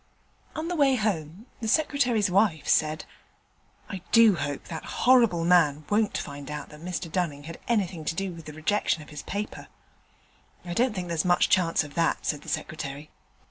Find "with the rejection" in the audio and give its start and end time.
8.33-9.03